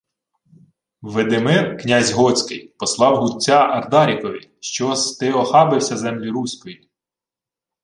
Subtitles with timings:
[1.13, 6.89] —Видимир, князь готський, послав гудця Ардарікові, що-с ти охабився землі Руської.